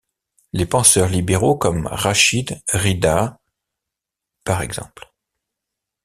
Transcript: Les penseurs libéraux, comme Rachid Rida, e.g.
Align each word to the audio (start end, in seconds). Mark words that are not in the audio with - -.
Les 0.51 0.65
penseurs 0.65 1.09
libéraux, 1.09 1.55
comme 1.55 1.85
Rachid 1.85 2.59
Rida, 2.73 3.39
e.g. 4.49 4.79